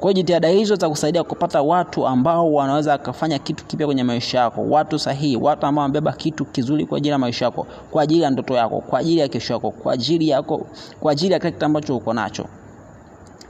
Kwa 0.00 0.12
jitihada 0.12 0.48
hizo 0.48 0.74
zitakusaidia 0.74 1.24
kupata 1.24 1.62
watu 1.62 2.06
ambao 2.06 2.52
wanaweza 2.52 2.98
kufanya 2.98 3.38
kitu 3.38 3.64
kipya 3.64 3.86
kwenye 3.86 4.04
maisha 4.04 4.38
yako, 4.38 4.64
watu 4.70 4.98
sahihi, 4.98 5.36
watu 5.36 5.66
ambao 5.66 5.82
wamebeba 5.82 6.12
kitu 6.12 6.44
kizuri 6.44 6.86
kwa 6.86 6.98
ajili 6.98 7.12
ya 7.12 7.18
maisha 7.18 7.44
yako, 7.44 7.66
kwa 7.90 8.02
ajili 8.02 8.22
ya 8.22 8.30
ndoto 8.30 8.54
yako, 8.54 8.80
kwa 8.80 8.98
ajili 8.98 9.20
ya 9.20 9.28
kesho 9.28 9.52
yako, 9.54 9.70
kwa 9.70 9.92
ajili 9.92 10.28
yako, 10.28 10.66
kwa 11.00 11.12
ajili 11.12 11.32
ya 11.32 11.38
kile 11.40 11.54
ambacho 11.60 11.96
uko 11.96 12.12
nacho. 12.14 12.44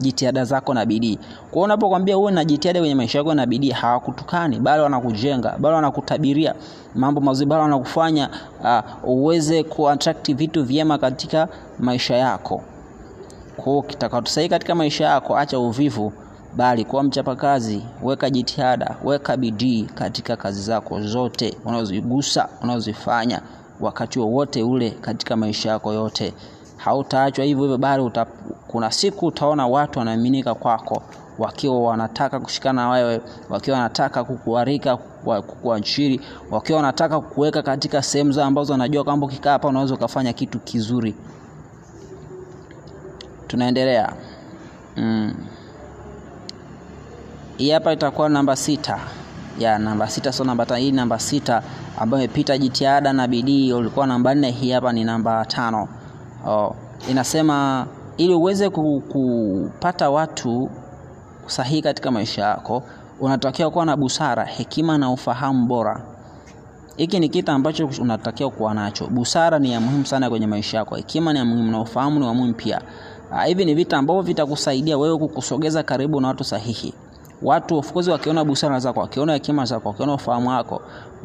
Jitihada 0.00 0.45
zako 0.45 0.75
na 0.75 0.87
bidii. 0.87 1.19
Kwa 1.50 1.62
unapokwambia 1.62 2.19
uwe 2.19 2.33
na 2.33 2.45
jitihada 2.45 2.81
kwenye 2.81 2.95
maisha 2.95 3.19
yako 3.19 3.35
na 3.35 3.47
bidii, 3.47 3.71
hawakutukani 3.71 4.61
bali 4.61 4.83
wanakujenga, 4.83 5.55
bali 5.59 5.75
wanakutabiria 5.75 6.55
mambo 6.95 7.21
mazuri, 7.21 7.47
bali 7.47 7.62
wanakufanya 7.62 8.31
uh, 8.64 9.09
uweze 9.11 9.62
kuattract 9.62 10.35
vitu 10.35 10.64
vyema 10.64 10.99
katika 10.99 11.49
maisha 11.78 12.17
yako. 12.17 12.62
Kwa 13.57 13.64
hiyo 14.37 14.49
katika 14.49 14.75
maisha 14.75 15.05
yako, 15.05 15.37
acha 15.37 15.59
uvivu, 15.59 16.12
bali 16.57 16.85
kuwa 16.85 17.02
mchapakazi, 17.02 17.83
weka 18.02 18.31
jitihada, 18.31 18.97
weka 19.05 19.37
bidii 19.37 19.83
katika 19.95 20.37
kazi 20.37 20.62
zako 20.62 21.00
zote 21.00 21.57
unazozigusa, 21.64 22.49
unazozifanya 22.62 23.40
wakati 23.81 24.19
wowote 24.19 24.62
ule 24.62 24.90
katika 24.90 25.37
maisha 25.37 25.71
yako 25.71 25.93
yote. 25.93 26.35
Hautaachwa 26.78 27.44
hivyo 27.44 27.62
hivyo, 27.62 27.78
bali 27.78 28.11
kuna 28.66 28.90
siku 28.90 29.26
utaona 29.26 29.66
watu 29.66 29.99
wanaaminika 29.99 30.54
kwako 30.54 31.02
wakiwa 31.38 31.80
wanataka 31.80 32.40
kushikana 32.40 32.82
na 32.82 32.90
wewe, 32.90 33.20
wakiwa 33.50 33.76
wanataka 33.76 34.25
kukuarika, 34.25 34.97
kukuajiri, 35.47 36.20
wakiwa 36.50 36.76
wanataka 36.76 37.20
kukuweka 37.20 37.62
katika 37.62 38.02
sehemu 38.02 38.32
zao 38.32 38.44
ambazo 38.44 38.73
wanajua 38.73 39.04
kwamba 39.04 39.26
ukikaa 39.26 39.50
hapa 39.52 39.68
unaweza 39.68 39.94
ukafanya 39.94 40.32
kitu 40.32 40.58
kizuri. 40.61 41.14
Tunaendelea. 43.47 44.12
Mm. 44.97 45.35
Hapa 47.73 47.92
itakuwa 47.92 48.28
namba 48.28 48.56
sita 48.56 49.00
ya 49.58 49.78
namba 49.78 50.08
sita, 50.08 50.32
sio 50.32 50.44
namba. 50.44 50.76
Hii 50.76 50.92
namba 50.92 51.18
sita 51.18 51.62
ambayo 51.99 52.25
imepita 52.25 52.58
jitihada 52.58 53.12
na 53.12 53.28
bidii, 53.28 53.73
ulikuwa 53.73 54.06
namba 54.06 54.35
nne. 54.35 54.50
Hii 54.50 54.70
hapa 54.70 54.92
ni 54.92 55.04
namba 55.04 55.44
tano. 55.44 55.88
Oh, 56.47 56.75
inasema 57.11 57.87
ili 58.16 58.35
uweze 58.35 58.71
kupata 58.71 60.11
watu 60.11 60.71
sahihi 61.47 61.83
katika 61.83 62.11
maisha 62.11 62.42
yako, 62.42 62.83
unatakiwa 63.21 63.71
kuwa 63.71 63.85
na 63.87 63.97
busara, 63.97 64.45
hekima 64.45 64.99
na 64.99 65.11
ufahamu 65.11 65.66
bora. 65.66 66.02
Hiki 66.97 67.21
ni 67.21 67.28
kitu 67.28 67.52
ambacho 67.52 67.88
unatakiwa 68.00 68.50
kuwa 68.50 68.75
nacho. 68.75 69.07
Busara 69.07 69.59
ni 69.59 69.73
ya 69.73 69.80
muhimu 69.80 70.07
sana 70.07 70.30
kwenye 70.30 70.47
maisha 70.47 70.78
yako, 70.78 70.95
hekima 70.97 71.33
ni 71.33 71.38
ya 71.38 71.45
muhimu 71.45 71.71
na 71.71 71.80
ufahamu 71.80 72.21
ni 72.21 72.26
wa 72.26 72.35
muhimu 72.35 72.54
pia. 72.54 72.80
Hivi 73.47 73.64
ni 73.64 73.75
vitu 73.75 73.97
ambavyo 73.97 74.23
vitakusaidia 74.23 74.99
wewe 74.99 75.18
kukusogeza 75.18 75.83
karibu 75.83 76.21
na 76.21 76.28
watu 76.28 76.45
sahihi. 76.45 76.95
Watu 77.42 77.78
of 77.78 77.97
wakiona 78.09 78.45
busara 78.45 78.78
zako, 78.78 79.00
wakiona 79.00 79.33
hekima 79.33 79.64
zako, 79.64 79.88
wakiona 79.88 80.14
ufahamu 80.14 80.49
wako, 80.49 80.83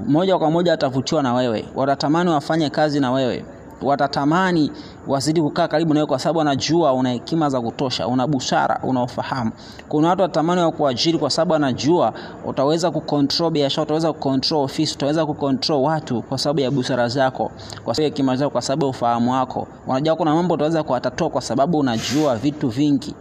moja 0.07 0.37
kwa 0.37 0.51
moja 0.51 0.71
watavutiwa 0.71 1.23
na 1.23 1.33
wewe, 1.33 1.65
watatamani 1.75 2.29
wafanye 2.29 2.69
kazi 2.69 2.99
na 2.99 3.11
wewe, 3.11 3.45
watatamani 3.83 4.71
wazidi 5.07 5.41
kukaa 5.41 5.67
karibu 5.67 5.93
na 5.93 5.99
wewe, 5.99 6.07
kwa 6.07 6.19
sababu 6.19 6.41
anajua 6.41 6.93
una 6.93 7.09
hekima 7.09 7.49
za 7.49 7.61
kutosha, 7.61 8.07
una 8.07 8.27
busara, 8.27 8.79
una 8.83 9.03
ufahamu. 9.03 9.51
Kuna 9.89 10.09
watu 10.09 10.21
watatamani 10.21 10.61
wa 10.61 10.71
kuajiri, 10.71 11.17
kwa 11.17 11.29
sababu 11.29 11.55
anajua 11.55 12.13
utaweza 12.45 12.91
kucontrol 12.91 13.51
biashara, 13.51 13.83
utaweza 13.83 14.13
kucontrol 14.13 14.63
ofisi, 14.63 14.95
utaweza 14.95 15.25
kucontrol 15.25 15.81
watu 15.81 16.21
kwa 16.21 16.37
sababu 16.37 16.59
ya 16.59 16.71
busara 16.71 17.07
zako, 17.07 17.51
kwa 17.85 17.95
sababu 17.95 18.01
ya 18.01 18.07
hekima 18.07 18.35
zako, 18.35 18.49
kwa 18.51 18.61
sababu 18.61 18.85
ya 18.85 18.89
ufahamu 18.89 19.31
wako. 19.31 19.67
Unajua 19.87 20.15
kuna 20.15 20.35
mambo 20.35 20.53
utaweza 20.53 20.83
kuwatatua 20.83 21.29
kwa 21.29 21.41
sababu 21.41 21.77
unajua 21.79 22.35
vitu 22.35 22.69
vingi. 22.69 23.15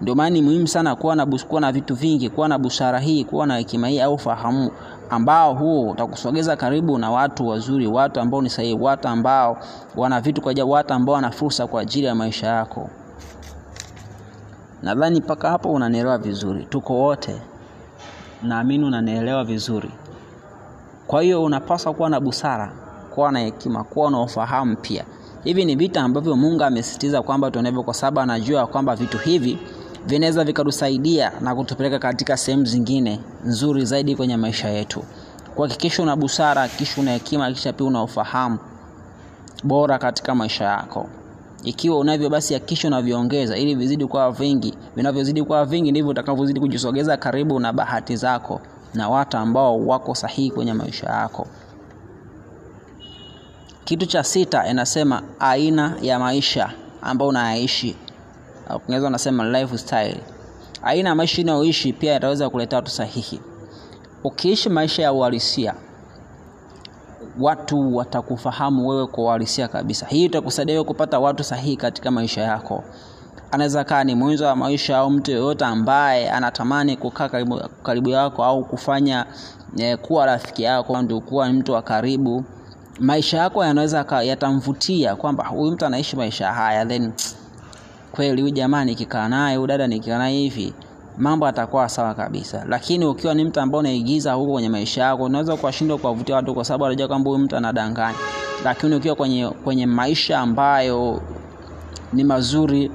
Ndio 0.00 0.14
maana 0.14 0.30
ni 0.30 0.42
muhimu 0.42 0.68
sana 0.68 0.96
kuwa 0.96 1.16
na 1.16 1.26
kuwa 1.26 1.60
na 1.60 1.72
vitu 1.72 1.94
vingi, 1.94 2.30
kuwa 2.30 2.48
na 2.48 2.58
busara 2.58 3.00
hii, 3.00 3.24
kuwa 3.24 3.46
na 3.46 3.56
hekima 3.56 3.88
hii 3.88 4.00
au 4.00 4.18
fahamu, 4.18 4.70
ambao 5.10 5.54
huo 5.54 5.90
utakusogeza 5.90 6.56
karibu 6.56 6.98
na 6.98 7.10
watu 7.10 7.48
wazuri, 7.48 7.86
watu 7.86 8.20
ambao 8.20 8.42
ni 8.42 8.50
sahihi, 8.50 8.74
watu 8.80 9.08
ambao 9.08 9.58
wana 9.96 10.20
vitu 10.20 10.40
kwa 10.42 10.50
ajili, 10.50 10.66
watu 10.70 10.94
ambao 10.94 11.14
wana 11.14 11.30
fursa 11.30 11.66
kwa 11.66 11.80
ajili 11.80 12.06
ya 12.06 12.14
maisha 12.14 12.46
yako. 12.46 12.90
Nadhani 14.82 15.20
mpaka 15.20 15.50
hapo 15.50 15.72
unanielewa 15.72 16.18
vizuri, 16.18 16.64
tuko 16.64 16.94
wote, 16.94 17.42
naamini 18.42 18.84
unanielewa 18.84 19.44
vizuri. 19.44 19.90
Kwa 21.06 21.22
hiyo 21.22 21.42
unapaswa 21.44 21.94
kuwa 21.94 22.10
na 22.10 22.20
busara, 22.20 22.72
kuwa 23.14 23.32
na 23.32 23.38
hekima, 23.38 23.84
kuwa 23.84 24.10
na 24.10 24.20
ufahamu 24.22 24.76
pia. 24.76 25.04
Hivi 25.44 25.64
ni 25.64 25.76
vitu 25.76 26.00
ambavyo 26.00 26.36
Mungu 26.36 26.64
amesisitiza 26.64 27.22
kwamba 27.22 27.50
tunavyo, 27.50 27.82
kwa 27.82 27.94
sababu 27.94 28.20
anajua 28.20 28.66
kwamba 28.66 28.96
vitu 28.96 29.18
hivi 29.18 29.58
vinaweza 30.06 30.44
vikatusaidia 30.44 31.32
na 31.40 31.54
kutupeleka 31.54 31.98
katika 31.98 32.36
sehemu 32.36 32.64
zingine 32.64 33.20
nzuri 33.44 33.84
zaidi 33.84 34.16
kwenye 34.16 34.36
maisha 34.36 34.68
yetu. 34.68 35.04
Kuhakikisha 35.54 36.02
una 36.02 36.16
busara, 36.16 36.68
kisha 36.68 37.00
una 37.00 37.10
hekima, 37.12 37.52
kisha 37.52 37.72
pia 37.72 37.86
una 37.86 38.02
ufahamu 38.02 38.58
bora 39.64 39.98
katika 39.98 40.34
maisha 40.34 40.64
yako. 40.64 41.06
Ikiwa 41.64 41.98
unavyo 41.98 42.30
basi 42.30 42.54
hakikisha 42.54 42.88
unavyoongeza 42.88 43.56
ili 43.56 43.74
vizidi 43.74 44.06
kuwa 44.06 44.32
vingi. 44.32 44.74
Vinavyozidi 44.96 45.42
kuwa 45.42 45.64
vingi 45.64 45.90
ndivyo 45.90 46.10
utakavyozidi 46.10 46.60
kujisogeza 46.60 47.16
karibu 47.16 47.60
na 47.60 47.72
bahati 47.72 48.16
zako 48.16 48.60
na 48.94 49.08
watu 49.08 49.36
ambao 49.36 49.86
wako 49.86 50.14
sahihi 50.14 50.50
kwenye 50.50 50.72
maisha 50.74 51.06
yako. 51.06 51.46
Kitu 53.84 54.06
cha 54.06 54.24
sita 54.24 54.66
inasema 54.68 55.22
aina 55.40 55.94
ya 56.02 56.18
maisha 56.18 56.72
ambayo 57.02 57.28
unayaishi. 57.28 57.96
Unaweza 58.76 59.06
wanasema 59.06 59.44
lifestyle. 59.60 60.20
Aina 60.82 61.08
ya 61.08 61.14
maisha 61.14 61.42
unayoishi 61.42 61.92
pia 61.92 62.12
yataweza 62.12 62.50
kuleta 62.50 62.76
watu 62.76 62.90
sahihi. 62.90 63.40
Ukiishi 64.24 64.68
maisha 64.68 65.02
ya 65.02 65.12
uhalisia, 65.12 65.74
watu 67.40 67.96
watakufahamu 67.96 68.88
wewe 68.88 69.06
kwa 69.06 69.24
uhalisia 69.24 69.68
kabisa. 69.68 70.06
Hii 70.06 70.24
itakusaidia 70.24 70.74
wewe 70.74 70.84
kupata 70.84 71.18
watu 71.18 71.44
sahihi 71.44 71.76
katika 71.76 72.10
maisha 72.10 72.40
yako. 72.42 72.84
Anaweza 73.50 73.84
kaa 73.84 74.04
ni 74.04 74.14
mwenzo 74.14 74.46
wa 74.46 74.56
maisha 74.56 74.98
au 74.98 75.10
mtu 75.10 75.30
yoyote 75.30 75.64
ambaye 75.64 76.30
anatamani 76.30 76.96
kukaa 76.96 77.28
karibu, 77.82 78.08
yako 78.10 78.44
au 78.44 78.64
kufanya 78.64 79.26
eh, 79.78 79.98
kuwa 79.98 80.26
rafiki 80.26 80.62
yako, 80.62 81.20
kuwa 81.28 81.48
mtu 81.52 81.72
wa 81.72 81.82
karibu. 81.82 82.44
Maisha 83.00 83.38
yako 83.38 83.64
yanaweza 83.64 84.04
yatamvutia 84.22 85.16
kwamba 85.16 85.44
huyu 85.46 85.72
mtu 85.72 85.86
anaishi 85.86 86.16
maisha 86.16 86.52
haya, 86.52 86.86
then 86.86 87.12
kweli 88.12 88.42
huyu 88.42 88.54
jamaa 88.54 88.84
nikikaa 88.84 89.28
naye, 89.28 89.56
huyu 89.56 89.66
dada 89.66 89.86
nikikaa 89.86 90.18
naye 90.18 90.38
hivi 90.38 90.74
mambo 91.18 91.46
atakuwa 91.46 91.88
sawa 91.88 92.14
kabisa. 92.14 92.64
Lakini 92.68 93.04
ukiwa 93.04 93.34
ni 93.34 93.44
mtu 93.44 93.60
ambao 93.60 93.80
unaigiza 93.80 94.32
huko 94.32 94.52
kwenye 94.52 94.68
maisha 94.68 95.02
yako, 95.02 95.22
unaweza 95.24 95.56
kuwashindwa 95.56 95.98
kuwavutia 95.98 96.36
watu 96.36 96.54
kwa 96.54 96.64
sababu 96.64 96.86
anajua 96.86 97.08
kwamba 97.08 97.30
huyu 97.30 97.42
mtu 97.44 97.56
anadanganya. 97.56 98.18
Lakini 98.64 98.94
ukiwa 98.94 99.14
kwenye, 99.16 99.48
kwenye 99.48 99.86
maisha 99.86 100.38
ambayo 100.38 101.22
ni 102.12 102.24
mazuri, 102.24 102.90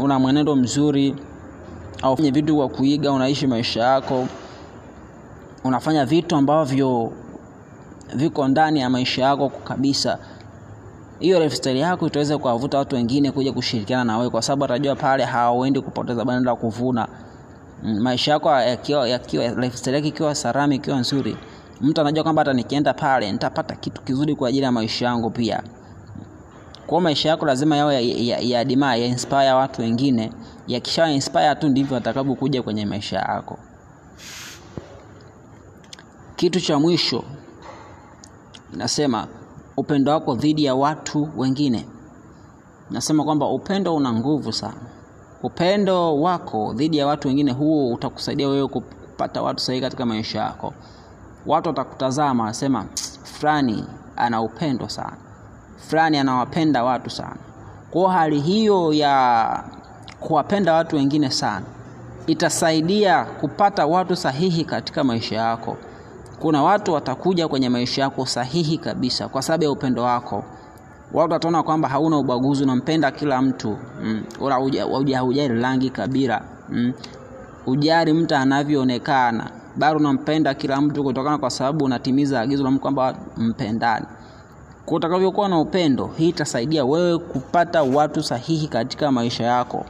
una 0.00 0.18
mwenendo 0.18 0.56
mzuri, 0.56 1.16
au 2.02 2.16
fanya 2.16 2.30
vitu 2.30 2.56
kwa 2.56 2.68
kuiga, 2.68 3.12
unaishi 3.12 3.46
maisha 3.46 3.80
yako, 3.82 4.26
unafanya 5.64 6.04
vitu 6.06 6.36
ambavyo 6.36 7.12
viko 8.14 8.48
ndani 8.48 8.80
ya 8.80 8.90
maisha 8.90 9.22
yako 9.22 9.48
kabisa, 9.48 10.18
hiyo 11.22 11.40
lifestyle 11.40 11.78
yako 11.78 12.06
itaweza 12.06 12.38
kuwavuta 12.38 12.78
watu 12.78 12.96
wengine 12.96 13.30
kuja 13.30 13.52
kushirikiana 13.52 14.04
na 14.04 14.18
wewe, 14.18 14.30
kwa 14.30 14.42
sababu 14.42 14.64
atajua 14.64 14.96
pale 14.96 15.24
hawaendi 15.24 15.80
kupoteza, 15.80 16.24
bali 16.24 16.50
kuvuna. 16.56 17.08
Maisha 17.82 18.32
yako 18.32 18.50
yakiwa 18.50 19.48
lifestyle 19.48 19.96
yake 19.96 20.08
ikiwa 20.08 20.34
salama, 20.34 20.74
ikiwa 20.74 20.98
nzuri, 20.98 21.36
mtu 21.80 22.00
anajua 22.00 22.22
kwamba 22.22 22.40
hata 22.40 22.52
nikienda 22.52 22.94
pale 22.94 23.32
nitapata 23.32 23.76
kitu 23.76 24.02
kizuri 24.02 24.34
kwa 24.36 24.48
ajili 24.48 24.64
ya 24.64 24.72
maisha 24.72 25.06
yangu 25.06 25.30
pia. 25.30 25.62
Kwa 26.86 27.00
maisha 27.00 27.28
yako 27.28 27.46
lazima 27.46 27.76
yawe 27.76 27.94
ya, 27.94 28.00
ya, 28.38 28.62
ya 28.64 28.94
ya 28.96 29.06
inspire 29.06 29.52
watu 29.52 29.82
wengine. 29.82 30.32
Yakisha 30.66 31.10
inspire 31.10 31.54
tu 31.54 31.68
ndivyo 31.68 31.96
atakavyokuja 31.96 32.62
kwenye 32.62 32.86
maisha 32.86 33.18
yako. 33.18 33.58
Kitu 36.36 36.60
cha 36.60 36.78
mwisho 36.78 37.24
nasema 38.72 39.26
upendo 39.76 40.12
wako 40.12 40.34
dhidi 40.34 40.64
ya 40.64 40.74
watu 40.74 41.28
wengine. 41.36 41.86
Nasema 42.90 43.24
kwamba 43.24 43.46
upendo 43.46 43.94
una 43.96 44.12
nguvu 44.12 44.52
sana. 44.52 44.80
Upendo 45.42 46.20
wako 46.20 46.72
dhidi 46.72 46.98
ya 46.98 47.06
watu 47.06 47.28
wengine, 47.28 47.52
huo 47.52 47.92
utakusaidia 47.94 48.48
wewe 48.48 48.68
kupata 48.68 49.42
watu 49.42 49.60
sahihi 49.60 49.82
katika 49.82 50.06
maisha 50.06 50.40
yako. 50.40 50.74
Watu 51.46 51.68
watakutazama 51.68 52.42
wanasema, 52.42 52.84
fulani 53.24 53.84
ana 54.16 54.42
upendo 54.42 54.88
sana, 54.88 55.16
fulani 55.76 56.18
anawapenda 56.18 56.84
watu 56.84 57.10
sana. 57.10 57.36
Kwa 57.90 58.12
hali 58.12 58.40
hiyo 58.40 58.92
ya 58.92 59.64
kuwapenda 60.20 60.74
watu 60.74 60.96
wengine 60.96 61.30
sana 61.30 61.66
itasaidia 62.26 63.24
kupata 63.24 63.86
watu 63.86 64.16
sahihi 64.16 64.64
katika 64.64 65.04
maisha 65.04 65.36
yako. 65.36 65.76
Kuna 66.42 66.62
watu 66.62 66.92
watakuja 66.92 67.48
kwenye 67.48 67.68
maisha 67.68 68.02
yako 68.02 68.26
sahihi 68.26 68.78
kabisa 68.78 69.28
kwa 69.28 69.42
sababu 69.42 69.64
ya 69.64 69.70
upendo 69.70 70.02
wako. 70.02 70.44
Watu 71.12 71.32
wataona 71.32 71.62
kwamba 71.62 71.88
hauna 71.88 72.18
ubaguzi, 72.18 72.64
unampenda 72.64 73.10
kila 73.10 73.42
mtu 73.42 73.76
mm. 74.02 74.22
Rangi, 75.60 75.90
kabila 75.90 76.42
mm. 76.68 76.92
ujari 77.66 78.12
mtu 78.12 78.34
anavyoonekana, 78.34 79.50
bado 79.76 79.98
unampenda 79.98 80.54
kila 80.54 80.80
mtu 80.80 81.04
kutokana 81.04 81.38
kwa 81.38 81.50
sababu 81.50 81.84
unatimiza 81.84 82.40
agizo 82.40 82.62
la 82.64 82.70
Mungu 82.70 82.82
kwamba 82.82 83.14
mpendane. 83.36 84.06
Kwa 84.86 85.48
na 85.48 85.58
upendo, 85.60 86.10
hii 86.16 86.28
itasaidia 86.28 86.84
wewe 86.84 87.18
kupata 87.18 87.82
watu 87.82 88.22
sahihi 88.22 88.68
katika 88.68 89.12
maisha 89.12 89.44
yako, 89.44 89.84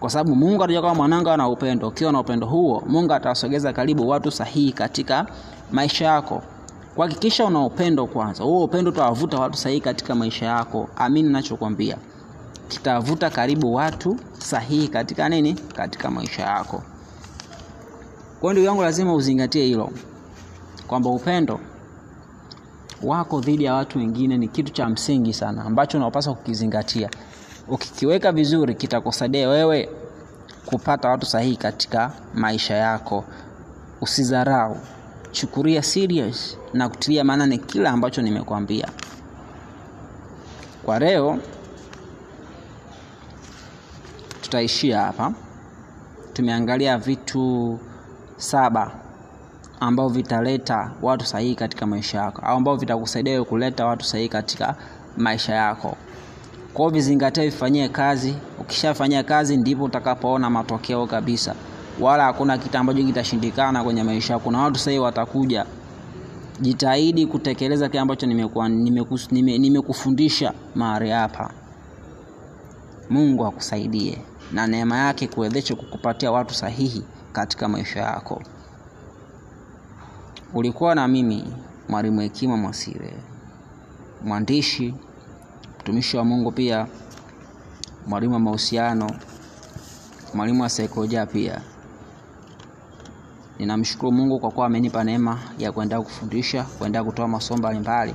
kwa 0.00 0.10
sababu 0.10 0.36
Mungu 0.36 0.64
atajua 0.64 0.82
kama 0.82 0.94
mwanangu 0.94 1.30
ana 1.30 1.48
upendo. 1.48 1.88
Ukiwa 1.88 2.12
na 2.12 2.20
upendo 2.20 2.46
huo, 2.46 2.82
Mungu 2.86 3.12
atawasogeza 3.12 3.72
karibu 3.72 4.08
watu 4.08 4.30
sahihi 4.30 4.72
katika 4.72 5.26
maisha 5.72 6.04
yako. 6.04 6.42
Kuhakikisha 6.94 7.44
una 7.44 7.64
upendo 7.64 8.06
kwanza, 8.06 8.44
huo 8.44 8.64
upendo 8.64 8.90
utawavuta 8.90 9.38
watu 9.38 9.56
sahihi 9.58 9.80
katika 9.80 10.14
maisha 10.14 10.46
yako. 10.46 10.88
Amini 10.96 11.28
nachokwambia 11.32 11.96
kitavuta 12.68 13.30
karibu 13.30 13.74
watu 13.74 14.16
sahihi 14.38 14.88
katika 14.88 15.28
nini, 15.28 15.54
katika 15.54 16.10
maisha 16.10 16.42
yako. 16.42 16.82
Kwa 18.40 18.52
ndugu 18.52 18.66
yangu, 18.66 18.82
lazima 18.82 19.14
uzingatie 19.14 19.64
hilo 19.64 19.90
kwamba 20.86 21.10
upendo 21.10 21.60
wako 23.02 23.40
dhidi 23.40 23.64
ya 23.64 23.74
watu 23.74 23.98
wengine 23.98 24.38
ni 24.38 24.48
kitu 24.48 24.72
cha 24.72 24.88
msingi 24.88 25.32
sana 25.32 25.64
ambacho 25.64 25.98
unapaswa 25.98 26.34
kukizingatia. 26.34 27.10
Ukikiweka 27.68 28.32
vizuri, 28.32 28.74
kitakusaidia 28.74 29.48
wewe 29.48 29.88
kupata 30.66 31.08
watu 31.08 31.26
sahihi 31.26 31.56
katika 31.56 32.12
maisha 32.34 32.74
yako. 32.74 33.24
Usidharau, 34.00 34.76
chukulia 35.36 35.82
serious 35.82 36.58
na 36.72 36.88
kutilia 36.88 37.24
maanani 37.24 37.58
kila 37.58 37.90
ambacho 37.90 38.22
nimekwambia. 38.22 38.88
Kwa 40.84 40.98
leo 40.98 41.38
tutaishia 44.40 45.00
hapa. 45.00 45.32
Tumeangalia 46.32 46.98
vitu 46.98 47.78
saba 48.36 48.90
ambao 49.80 50.08
vitaleta 50.08 50.90
watu 51.02 51.26
sahihi 51.26 51.54
katika 51.54 51.86
maisha 51.86 52.18
yako 52.18 52.42
au 52.42 52.56
ambao 52.56 52.76
vitakusaidia 52.76 53.44
kuleta 53.44 53.86
watu 53.86 54.04
sahihi 54.04 54.28
katika 54.28 54.74
maisha 55.16 55.54
yako. 55.54 55.96
kwao 56.74 56.88
vizingatia 56.90 57.44
vifanyie 57.44 57.88
kazi. 57.88 58.34
Ukishafanyia 58.60 59.22
kazi, 59.22 59.56
ndipo 59.56 59.84
utakapoona 59.84 60.50
matokeo 60.50 61.06
kabisa, 61.06 61.54
wala 62.00 62.24
hakuna 62.24 62.58
kitu 62.58 62.78
ambacho 62.78 63.04
kitashindikana 63.04 63.84
kwenye 63.84 64.02
maisha 64.02 64.32
yako, 64.34 64.50
na 64.50 64.60
watu 64.62 64.78
sahihi 64.78 65.00
watakuja. 65.02 65.66
Jitahidi 66.60 67.26
kutekeleza 67.26 67.88
kile 67.88 68.00
ambacho 68.00 68.26
nimekufundisha 68.26 69.28
nime, 69.34 69.58
nime 69.58 69.82
mahali 70.74 71.10
hapa. 71.10 71.50
Mungu 73.10 73.46
akusaidie 73.46 74.18
na 74.52 74.66
neema 74.66 74.96
yake 74.98 75.26
kuwezeshe 75.28 75.74
kukupatia 75.74 76.30
watu 76.32 76.54
sahihi 76.54 77.04
katika 77.32 77.68
maisha 77.68 78.00
yako. 78.00 78.42
Ulikuwa 80.54 80.94
na 80.94 81.08
mimi 81.08 81.44
Mwalimu 81.88 82.20
Hekima 82.20 82.56
Mwasire, 82.56 83.14
mwandishi, 84.24 84.94
mtumishi 85.80 86.16
wa 86.16 86.24
Mungu, 86.24 86.52
pia 86.52 86.86
mwalimu 88.06 88.34
wa 88.34 88.40
mahusiano, 88.40 89.10
mwalimu 90.34 90.62
wa 90.62 90.68
saikolojia 90.68 91.26
pia. 91.26 91.60
Ninamshukuru 93.58 94.12
Mungu 94.12 94.40
kwa 94.40 94.50
kuwa 94.50 94.66
amenipa 94.66 95.04
neema 95.04 95.38
ya 95.58 95.72
kuendelea 95.72 96.04
kufundisha, 96.04 96.62
kuendelea 96.64 97.04
kutoa 97.04 97.28
masomo 97.28 97.58
mbalimbali. 97.58 98.14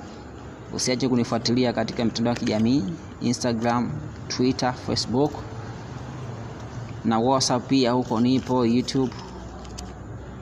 Usiache 0.74 1.10
kunifuatilia 1.10 1.74
katika 1.74 2.06
mitandao 2.06 2.34
ya 2.34 2.40
kijamii 2.40 2.84
Instagram, 3.22 3.92
Twitter, 4.28 4.74
Facebook 4.74 5.32
na 7.06 7.20
WhatsApp 7.20 7.68
pia, 7.68 7.92
huko 7.92 8.20
nipo 8.20 8.66
YouTube 8.66 9.14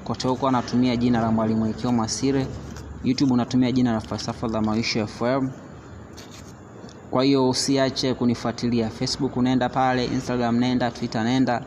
kote 0.04 0.48
anatumia 0.48 0.96
jina 0.98 1.22
la 1.22 1.32
Mwalimu 1.32 1.66
Hekima 1.66 1.92
Masire. 1.92 2.48
YouTube 3.04 3.34
unatumia 3.34 3.72
jina 3.72 3.92
la 3.94 4.00
Falsafa 4.00 4.48
za 4.48 4.62
Maisha 4.62 5.08
FM. 5.08 5.50
Kwa 7.12 7.24
hiyo 7.24 7.50
usiache 7.50 8.14
kunifuatilia 8.14 8.90
Facebook, 8.90 9.38
nenda 9.38 9.70
pale 9.70 10.06
Instagram, 10.06 10.56
nenda 10.60 10.92
Twitter, 10.92 11.24
nenda 11.24 11.64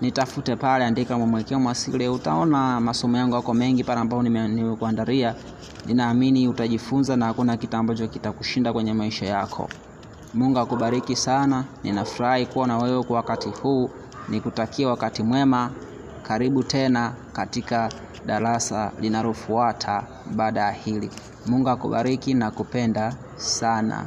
nitafute 0.00 0.56
pale, 0.56 0.84
andika 0.84 1.18
Mwamwekeo 1.18 1.58
Hekima 1.58 2.12
utaona 2.12 2.80
masomo 2.80 3.16
yangu 3.16 3.34
yako 3.34 3.54
mengi 3.54 3.84
pale 3.84 4.00
ambao 4.00 4.22
nimekuandalia. 4.22 5.34
Ninaamini 5.86 6.48
utajifunza 6.48 7.16
na 7.16 7.26
hakuna 7.26 7.56
kitu 7.56 7.76
ambacho 7.76 8.08
kitakushinda 8.08 8.72
kwenye 8.72 8.92
maisha 8.94 9.26
yako. 9.26 9.68
Mungu 10.34 10.58
akubariki 10.58 11.16
sana. 11.16 11.64
Ninafurahi 11.84 12.46
kuwa 12.46 12.66
na 12.66 12.78
wewe 12.78 13.02
kwa 13.02 13.16
wakati 13.16 13.48
huu, 13.48 13.90
nikutakia 14.28 14.88
wakati 14.88 15.22
mwema. 15.22 15.70
Karibu 16.22 16.62
tena 16.62 17.12
katika 17.32 17.88
darasa 18.26 18.92
linalofuata 19.00 20.02
baada 20.34 20.60
ya 20.60 20.70
hili. 20.70 21.10
Mungu 21.46 21.68
akubariki 21.68 22.34
na 22.34 22.50
kupenda 22.50 23.14
sana. 23.36 24.06